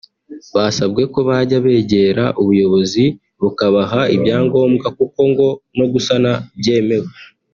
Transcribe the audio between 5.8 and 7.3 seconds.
gusana byemewe